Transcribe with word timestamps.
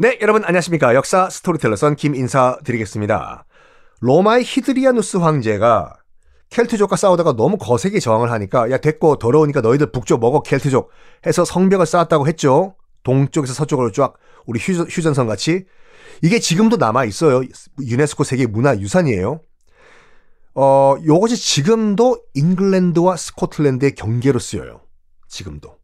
네, 0.00 0.16
여러분 0.22 0.44
안녕하십니까. 0.44 0.94
역사 0.94 1.28
스토리텔러 1.28 1.74
썬킴 1.74 2.14
인사 2.14 2.56
드리겠습니다. 2.62 3.44
로마의 4.00 4.44
하드리아누스 4.44 5.16
황제가 5.16 5.96
켈트족과 6.50 6.94
싸우다가 6.94 7.32
너무 7.32 7.58
거세게 7.58 7.98
저항을 7.98 8.30
하니까 8.30 8.70
야 8.70 8.78
됐고 8.78 9.16
더러우니까 9.18 9.60
너희들 9.60 9.90
북쪽 9.90 10.20
먹어 10.20 10.40
켈트족 10.42 10.90
해서 11.26 11.44
성벽을 11.44 11.84
쌓았다고 11.84 12.28
했죠. 12.28 12.76
동쪽에서 13.02 13.52
서쪽으로 13.54 13.90
쫙 13.90 14.14
우리 14.46 14.60
휴전선 14.60 15.26
같이 15.26 15.64
이게 16.22 16.38
지금도 16.38 16.76
남아 16.76 17.04
있어요. 17.04 17.42
유네스코 17.80 18.22
세계 18.22 18.46
문화유산이에요. 18.46 19.40
어, 20.54 20.96
요것이 21.04 21.36
지금도 21.36 22.22
잉글랜드와 22.34 23.16
스코틀랜드의 23.16 23.96
경계로 23.96 24.38
쓰여요. 24.38 24.80
지금도. 25.26 25.76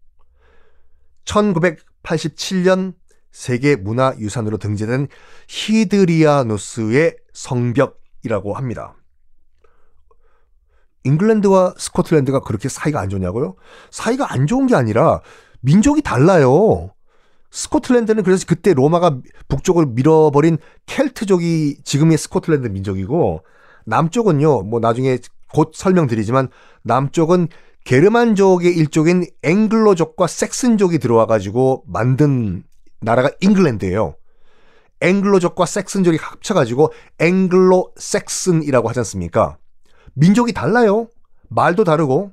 1987년 1.25 2.95
세계 3.35 3.75
문화유산으로 3.75 4.59
등재된 4.59 5.09
히드리아누스의 5.49 7.17
성벽이라고 7.33 8.55
합니다. 8.55 8.95
잉글랜드와 11.03 11.75
스코틀랜드가 11.77 12.41
그렇게 12.41 12.69
사이가 12.69 13.01
안 13.01 13.11
좋냐고요? 13.11 13.57
사이가 13.91 14.33
안 14.33 14.47
좋은 14.47 14.69
게 14.69 14.77
아니라 14.77 15.21
민족이 15.61 16.01
달라요. 16.01 16.95
스코틀랜드는 17.51 18.23
그래서 18.23 18.47
그때 18.47 18.73
로마가 18.73 19.19
북쪽을 19.49 19.87
밀어버린 19.87 20.57
켈트족이 20.87 21.81
지금의 21.85 22.17
스코틀랜드 22.17 22.69
민족이고 22.69 23.45
남쪽은요, 23.85 24.63
뭐 24.63 24.79
나중에 24.79 25.19
곧 25.53 25.73
설명드리지만 25.75 26.49
남쪽은 26.85 27.49
게르만족의 27.85 28.75
일족인 28.75 29.27
앵글로족과 29.43 30.29
섹슨족이 30.29 30.99
들어와가지고 30.99 31.85
만든 31.89 32.63
나라가 33.05 33.31
잉글랜드예요. 33.41 34.17
앵글로족과 35.01 35.67
섹슨족이 35.67 36.17
합쳐가지고 36.19 36.93
앵글로 37.19 37.93
섹슨이라고 37.97 38.89
하지 38.89 39.01
않습니까? 39.01 39.59
민족이 40.15 40.53
달라요. 40.53 41.09
말도 41.49 41.85
다르고. 41.85 42.33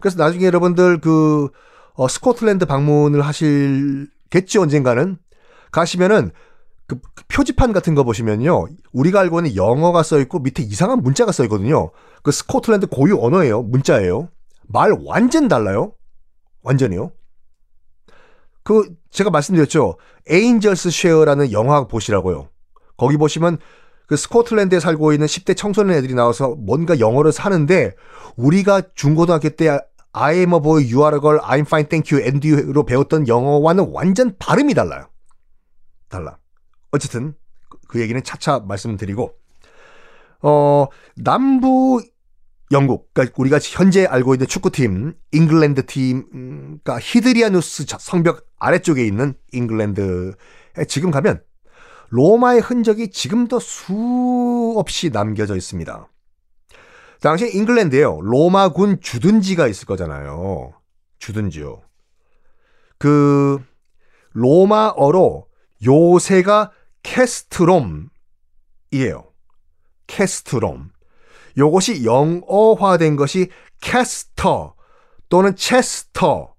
그래서 0.00 0.22
나중에 0.22 0.44
여러분들 0.46 1.00
그 1.00 1.48
어, 1.94 2.08
스코틀랜드 2.08 2.66
방문을 2.66 3.22
하실겠지 3.22 4.58
언젠가는 4.58 5.18
가시면은 5.70 6.30
그, 6.86 6.98
그 7.14 7.24
표지판 7.28 7.72
같은 7.72 7.94
거 7.94 8.02
보시면요. 8.04 8.66
우리가 8.92 9.20
알고 9.20 9.40
있는 9.40 9.56
영어가 9.56 10.02
써 10.02 10.18
있고 10.20 10.40
밑에 10.40 10.62
이상한 10.62 11.02
문자가 11.02 11.32
써 11.32 11.44
있거든요. 11.44 11.90
그 12.22 12.32
스코틀랜드 12.32 12.86
고유 12.86 13.18
언어예요. 13.20 13.62
문자예요. 13.62 14.28
말 14.66 14.92
완전 15.04 15.48
달라요. 15.48 15.92
완전히요. 16.62 17.12
그 18.70 18.88
제가 19.10 19.30
말씀드렸죠. 19.30 19.96
Angels' 20.28 20.90
Share라는 20.90 21.50
영화 21.50 21.88
보시라고요. 21.88 22.50
거기 22.96 23.16
보시면 23.16 23.58
그 24.06 24.16
스코틀랜드에 24.16 24.78
살고 24.78 25.12
있는 25.12 25.26
10대 25.26 25.56
청소년 25.56 25.96
애들이 25.96 26.14
나와서 26.14 26.54
뭔가 26.56 27.00
영어를 27.00 27.32
쓰는데 27.32 27.96
우리가 28.36 28.82
중고등학교 28.94 29.48
때 29.48 29.80
I 30.12 30.36
am 30.36 30.54
a 30.54 30.60
boy, 30.60 30.84
you 30.84 31.02
are 31.02 31.16
a 31.16 31.20
girl, 31.20 31.40
I'm 31.40 31.62
fine, 31.62 31.88
thank 31.88 32.16
you, 32.16 32.24
and 32.24 32.46
you로 32.46 32.84
배웠던 32.84 33.26
영어와는 33.26 33.90
완전 33.90 34.36
발음이 34.38 34.74
달라요. 34.74 35.08
달라. 36.08 36.38
어쨌든 36.92 37.34
그 37.88 38.00
얘기는 38.00 38.22
차차 38.22 38.60
말씀드리고 38.60 39.32
어 40.42 40.86
남부 41.16 42.00
영국, 42.72 43.12
그러니까 43.12 43.34
우리가 43.36 43.58
현재 43.60 44.04
알고 44.06 44.34
있는 44.34 44.46
축구팀, 44.46 45.14
잉글랜드 45.32 45.86
팀, 45.86 46.26
그러니까 46.30 47.00
하드리아누스 47.00 47.86
성벽 47.98 48.46
아래쪽에 48.58 49.04
있는 49.04 49.34
잉글랜드에 49.52 50.32
지금 50.86 51.10
가면 51.10 51.42
로마의 52.10 52.60
흔적이 52.60 53.10
지금도 53.10 53.58
수없이 53.58 55.10
남겨져 55.10 55.56
있습니다. 55.56 56.08
당시 57.20 57.50
잉글랜드에요. 57.52 58.20
로마군 58.20 59.00
주둔지가 59.00 59.66
있을 59.66 59.86
거잖아요. 59.86 60.72
주둔지요. 61.18 61.82
그 62.98 63.62
로마어로 64.32 65.48
요새가 65.84 66.70
캐스트롬이에요. 67.02 68.10
캐스트롬. 70.06 70.90
요것이 71.60 72.04
영어화된 72.04 73.14
것이 73.16 73.50
캐스터 73.80 74.74
또는 75.28 75.54
체스터거든요. 75.54 76.56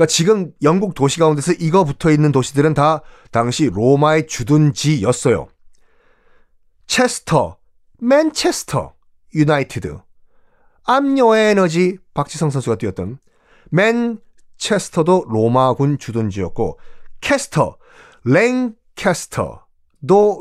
그러니까 0.00 0.06
지금 0.06 0.52
영국 0.62 0.94
도시 0.94 1.18
가운데서 1.18 1.52
이거 1.60 1.84
붙어 1.84 2.10
있는 2.10 2.32
도시들은 2.32 2.72
다 2.72 3.02
당시 3.30 3.68
로마의 3.68 4.26
주둔지였어요. 4.26 5.48
체스터, 6.86 7.58
맨체스터, 7.98 8.94
유나이티드, 9.34 9.98
암요 10.84 11.36
에너지 11.36 11.98
박지성 12.14 12.48
선수가 12.50 12.76
뛰었던 12.76 13.18
맨체스터도 13.70 15.26
로마군 15.28 15.98
주둔지였고 15.98 16.78
캐스터, 17.20 17.76
랭캐스터도 18.24 19.68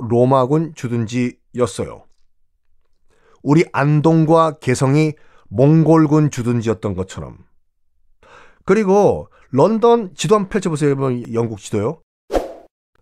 로마군 0.09 0.73
주둔지였어요. 0.73 2.08
우리 3.43 3.65
안동과 3.71 4.57
개성이 4.59 5.13
몽골군 5.49 6.31
주둔지였던 6.31 6.95
것처럼. 6.95 7.37
그리고 8.65 9.29
런던 9.51 10.13
지도 10.13 10.35
한번 10.35 10.49
펼쳐보세요. 10.49 10.95
영국 11.33 11.59
지도요. 11.59 12.01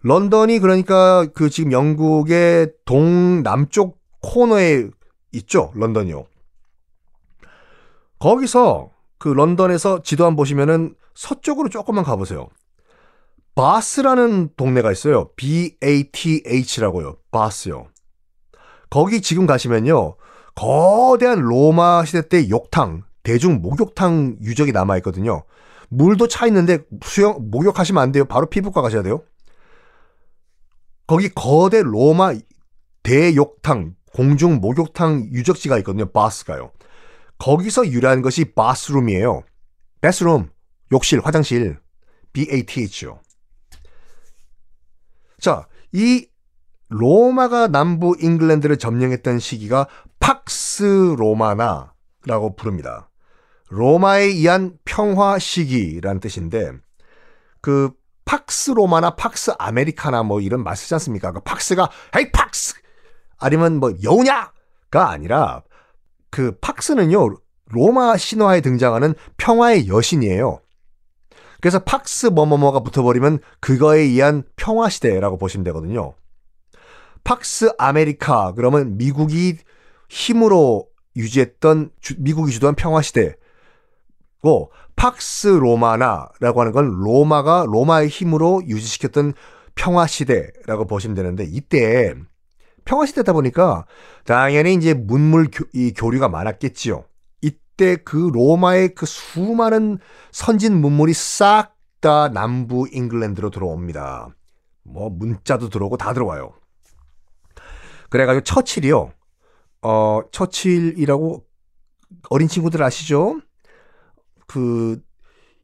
런던이 0.02 0.60
그러니까 0.60 1.26
그 1.34 1.50
지금 1.50 1.72
영국의 1.72 2.72
동남쪽 2.86 4.00
코너에 4.22 4.88
있죠. 5.34 5.72
런던이요. 5.76 6.26
거기서 8.20 8.92
그 9.18 9.30
런던에서 9.30 10.02
지도 10.04 10.26
한번 10.26 10.38
보시면은 10.38 10.96
서쪽으로 11.16 11.70
조금만 11.70 12.04
가보세요. 12.04 12.48
바스라는 13.56 14.52
동네가 14.56 14.92
있어요. 14.92 15.30
B-A-T-H라고요. 15.36 17.18
바스요. 17.32 17.88
거기 18.90 19.22
지금 19.22 19.48
가시면요. 19.48 20.16
거대한 20.58 21.40
로마 21.40 22.04
시대 22.04 22.28
때 22.28 22.50
욕탕, 22.50 23.04
대중 23.22 23.62
목욕탕 23.62 24.38
유적이 24.42 24.72
남아 24.72 24.98
있거든요. 24.98 25.44
물도 25.90 26.28
차 26.28 26.48
있는데 26.48 26.80
수영 27.04 27.52
목욕하시면 27.52 28.02
안 28.02 28.12
돼요. 28.12 28.26
바로 28.26 28.48
피부과 28.48 28.82
가셔야 28.82 29.04
돼요. 29.04 29.22
거기 31.06 31.30
거대 31.30 31.84
로마 31.84 32.34
대욕탕, 33.04 33.96
공중 34.14 34.60
목욕탕 34.60 35.30
유적지가 35.32 35.78
있거든요. 35.78 36.12
바스가요. 36.12 36.72
거기서 37.38 37.88
유래한 37.88 38.24
것이 38.24 38.46
바스룸이에요. 38.46 39.44
베스룸, 40.02 40.50
욕실, 40.92 41.20
화장실. 41.20 41.78
BATH요. 42.34 43.20
자, 45.40 45.68
이 45.92 46.28
로마가 46.90 47.68
남부 47.68 48.16
잉글랜드를 48.20 48.78
점령했던 48.78 49.40
시기가 49.40 49.88
팍스 50.28 51.16
로마나라고 51.18 52.58
부릅니다. 52.58 53.10
로마에 53.70 54.24
의한 54.24 54.78
평화 54.84 55.40
시기라는 55.40 56.20
뜻인데 56.20 56.74
그 57.62 57.92
팍스 58.26 58.72
로마나 58.72 59.12
팍스 59.12 59.54
아메리카나 59.58 60.24
뭐 60.24 60.42
이런 60.42 60.66
말 60.66 60.76
쓰지 60.76 60.94
않습니까? 60.96 61.32
그 61.32 61.40
팍스가 61.40 61.90
헤이 62.18 62.34
fox 62.34 62.76
아니면 63.38 63.80
뭐 63.80 63.94
여우냐가 64.04 65.10
아니라 65.12 65.64
그 66.30 66.58
팍스는요 66.60 67.38
로마 67.70 68.18
신화에 68.18 68.60
등장하는 68.60 69.14
평화의 69.38 69.88
여신이에요. 69.88 70.60
그래서 71.62 71.80
팍스 71.80 72.28
뭐뭐뭐가 72.28 72.82
붙어버리면 72.82 73.40
그거에 73.62 74.02
의한 74.02 74.44
평화 74.58 74.90
시대라고 74.90 75.38
보시면 75.38 75.64
되거든요. 75.64 76.16
팍스 77.24 77.76
아메리카 77.78 78.52
그러면 78.58 78.98
미국이 78.98 79.56
힘으로 80.10 80.88
유지했던 81.16 81.92
주, 82.00 82.16
미국이 82.20 82.52
주도한 82.52 82.76
평화 82.76 83.02
시대고 83.02 84.72
팍스 84.96 85.48
로마나라고 85.48 86.62
하는 86.62 86.72
건 86.72 86.90
로마가 86.90 87.66
로마의 87.68 88.08
힘으로 88.08 88.62
유지시켰던 88.66 89.34
평화 89.76 90.08
시대라고 90.08 90.86
보시면 90.86 91.16
되는데 91.16 91.44
이때 91.44 92.14
평화 92.86 93.06
시대다 93.06 93.34
보니까 93.34 93.86
당연히 94.26 94.74
이제 94.74 94.94
문물 94.94 95.50
교, 95.52 95.66
이 95.74 95.94
교류가 95.94 96.30
많았겠지요. 96.30 97.04
이때 97.42 97.98
그 97.98 98.32
로마의 98.34 98.96
그 98.96 99.06
수많은 99.06 100.00
선진 100.32 100.80
문물이 100.80 101.14
싹 101.14 101.78
다 102.00 102.30
남부 102.30 102.88
잉글랜드로 102.92 103.50
들어옵니다. 103.50 104.30
뭐 104.84 105.10
문자도 105.10 105.70
들어오고 105.70 105.98
다 105.98 106.14
들어와요. 106.14 106.54
그래가지고 108.10 108.44
처칠이요. 108.44 109.12
어 109.82 110.22
처칠이라고 110.32 111.46
어린 112.30 112.48
친구들 112.48 112.82
아시죠? 112.84 113.40
그 114.48 115.02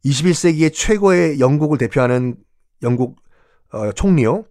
21세기의 0.05 0.73
최고의 0.73 1.39
영국을 1.39 1.77
대표하는 1.77 2.35
영국 2.81 3.17
어, 3.71 3.91
총리요. 3.93 4.45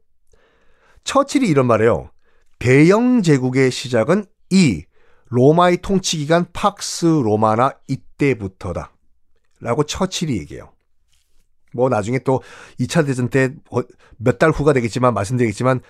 처칠이 1.05 1.47
이런 1.49 1.67
말해요. 1.67 2.11
대영 2.59 3.23
제국의 3.23 3.71
시작은 3.71 4.25
이 4.51 4.85
로마의 5.27 5.79
통치 5.83 6.19
기간 6.19 6.47
팍스 6.53 7.07
로마나 7.07 7.73
이때부터다. 7.89 8.93
라고 9.61 9.85
처칠이 9.85 10.37
얘기해요. 10.39 10.73
뭐 11.75 11.89
나중에 11.89 12.19
또 12.21 12.43
2차 12.81 13.07
대전 13.07 13.29
때 13.29 13.55
몇 14.19 14.39
달 14.39 14.51
후가 14.51 14.73
되겠지만 14.73 15.15
말씀드리겠지만 15.15 15.81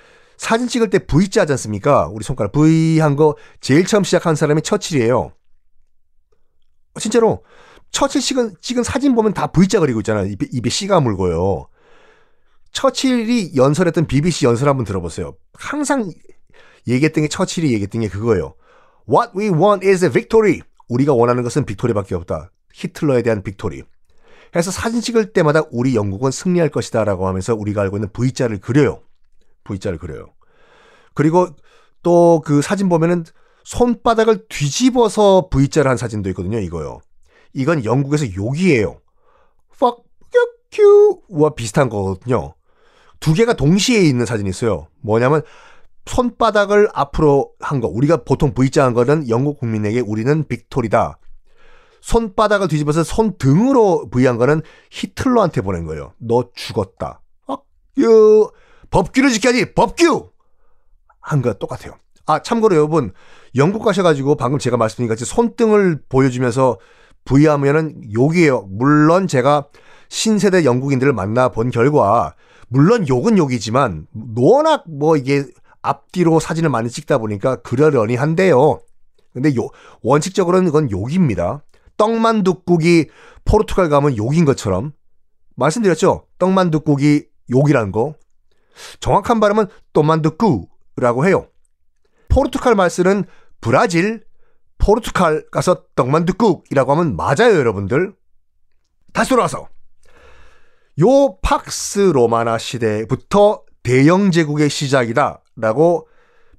사진 0.42 0.66
찍을 0.66 0.90
때 0.90 0.98
V자 0.98 1.42
하지 1.42 1.52
않습니까? 1.52 2.08
우리 2.08 2.24
손가락 2.24 2.50
V 2.50 2.98
한 2.98 3.14
거 3.14 3.36
제일 3.60 3.86
처음 3.86 4.02
시작한 4.02 4.34
사람이 4.34 4.62
처칠이에요. 4.62 5.30
진짜로 6.98 7.44
처칠 7.92 8.20
찍은, 8.20 8.56
찍은 8.60 8.82
사진 8.82 9.14
보면 9.14 9.34
다 9.34 9.46
V자 9.46 9.78
그리고 9.78 10.00
있잖아요. 10.00 10.26
입에, 10.26 10.48
입에 10.50 10.68
시가 10.69 10.98
물고요. 10.98 11.68
처칠이 12.72 13.52
연설했던 13.54 14.08
BBC 14.08 14.46
연설 14.46 14.68
한번 14.68 14.84
들어보세요. 14.84 15.36
항상 15.54 16.10
얘기했던 16.88 17.22
게 17.22 17.28
처칠이 17.28 17.72
얘기했던 17.74 18.00
게 18.00 18.08
그거예요. 18.08 18.56
What 19.08 19.38
we 19.38 19.48
want 19.48 19.86
is 19.86 20.04
a 20.04 20.10
victory. 20.10 20.62
우리가 20.88 21.12
원하는 21.14 21.44
것은 21.44 21.66
victory밖에 21.66 22.16
없다. 22.16 22.50
히틀러에 22.72 23.22
대한 23.22 23.44
victory. 23.44 23.84
해서 24.56 24.72
사진 24.72 25.02
찍을 25.02 25.34
때마다 25.34 25.62
우리 25.70 25.94
영국은 25.94 26.32
승리할 26.32 26.68
것이다 26.70 27.04
라고 27.04 27.28
하면서 27.28 27.54
우리가 27.54 27.82
알고 27.82 27.98
있는 27.98 28.08
V자를 28.12 28.58
그려요. 28.58 29.02
V자를 29.64 29.98
그려요. 29.98 30.26
그리고 31.14 31.48
또 32.02 32.40
그 32.44 32.62
사진 32.62 32.88
보면은 32.88 33.24
손바닥을 33.64 34.46
뒤집어서 34.48 35.48
V자를 35.50 35.90
한 35.90 35.96
사진도 35.96 36.28
있거든요. 36.30 36.58
이거요. 36.58 37.00
이건 37.52 37.84
영국에서 37.84 38.34
욕이에요. 38.34 39.00
fuck 39.74 40.02
you와 40.78 41.50
비슷한 41.50 41.88
거거든요. 41.88 42.54
두 43.20 43.34
개가 43.34 43.52
동시에 43.52 44.00
있는 44.00 44.26
사진이 44.26 44.48
있어요. 44.50 44.88
뭐냐면 45.00 45.42
손바닥을 46.06 46.88
앞으로 46.92 47.52
한 47.60 47.80
거. 47.80 47.88
우리가 47.88 48.24
보통 48.24 48.52
V자 48.54 48.84
한 48.84 48.94
거는 48.94 49.28
영국 49.28 49.60
국민에게 49.60 50.00
우리는 50.00 50.44
빅토리다. 50.48 51.18
손바닥을 52.00 52.66
뒤집어서 52.66 53.04
손등으로 53.04 54.08
V 54.10 54.26
한 54.26 54.38
거는 54.38 54.62
히틀러한테 54.90 55.60
보낸 55.60 55.84
거예요. 55.84 56.14
너 56.18 56.50
죽었다. 56.54 57.20
어? 57.46 57.58
유 57.98 58.50
법규를 58.92 59.30
지켜야지. 59.30 59.74
법규. 59.74 60.30
한거 61.20 61.54
똑같아요. 61.54 61.96
아 62.26 62.40
참고로 62.40 62.76
여러분 62.76 63.12
영국 63.56 63.82
가셔가지고 63.82 64.36
방금 64.36 64.58
제가 64.58 64.76
말씀드린 64.76 65.08
같이 65.08 65.24
손등을 65.24 66.02
보여주면서 66.08 66.78
부위하면은 67.24 68.12
욕이에요. 68.12 68.68
물론 68.70 69.26
제가 69.26 69.68
신세대 70.08 70.64
영국인들을 70.64 71.12
만나 71.12 71.48
본 71.48 71.70
결과 71.70 72.34
물론 72.68 73.08
욕은 73.08 73.38
욕이지만 73.38 74.06
워낙 74.36 74.84
뭐 74.88 75.16
이게 75.16 75.44
앞뒤로 75.80 76.38
사진을 76.38 76.70
많이 76.70 76.90
찍다 76.90 77.18
보니까 77.18 77.56
그러려니 77.56 78.14
한데요. 78.14 78.80
근데 79.32 79.54
요, 79.56 79.68
원칙적으로는 80.02 80.68
이건 80.68 80.90
욕입니다. 80.90 81.62
떡만둣국이 81.96 83.08
포르투갈 83.44 83.88
가면 83.88 84.16
욕인 84.16 84.44
것처럼 84.44 84.92
말씀드렸죠. 85.56 86.26
떡만둣국이 86.38 87.24
욕이라는 87.50 87.92
거. 87.92 88.14
정확한 89.00 89.40
발음은 89.40 89.66
또만둣꾸라고 89.92 91.26
해요. 91.26 91.48
포르투갈 92.28 92.74
말 92.74 92.90
쓰는 92.90 93.24
브라질, 93.60 94.24
포르투갈 94.78 95.46
가서 95.50 95.84
떡만둣국이라고 95.94 96.92
하면 96.92 97.16
맞아요, 97.16 97.54
여러분들. 97.54 98.14
다시 99.12 99.30
돌아와서 99.30 99.69
요 101.00 101.38
팍스 101.42 102.12
로마나 102.12 102.58
시대부터 102.58 103.62
대영 103.82 104.30
제국의 104.30 104.70
시작이다라고 104.70 106.08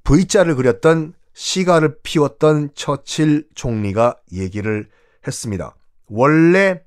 V자를 0.04 0.56
그렸던 0.56 1.14
시가를 1.34 1.98
피웠던 2.04 2.72
처칠 2.76 3.48
총리가 3.56 4.18
얘기를 4.32 4.90
했습니다. 5.26 5.76
원래 6.08 6.84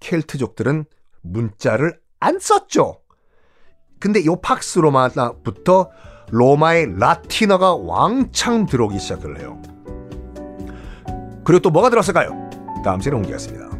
켈트족들은 0.00 0.84
문자를 1.22 2.00
안 2.20 2.38
썼죠. 2.38 3.00
근데 4.00 4.24
요 4.24 4.36
팍스 4.36 4.78
로마나부터 4.80 5.90
로마의 6.30 6.98
라틴어가 6.98 7.76
왕창 7.76 8.66
들어오기 8.66 8.98
시작을 8.98 9.38
해요. 9.40 9.60
그리고 11.44 11.60
또 11.60 11.70
뭐가 11.70 11.90
들었을까요? 11.90 12.50
다음 12.84 13.00
시간에 13.00 13.16
옮기겠습니다. 13.16 13.77